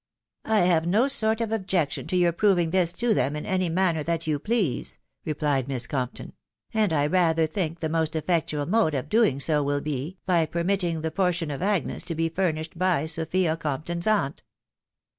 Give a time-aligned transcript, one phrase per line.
[0.45, 4.01] "I have no sort of objection to your proving this to them in any manner
[4.01, 6.33] that you please," replied Miss Compton;"
[6.73, 11.01] and I rather think the most effectual mode of doing so will be, by permitting
[11.01, 14.41] the portion of Agnes to be furnished by Sophia Compton's aunt."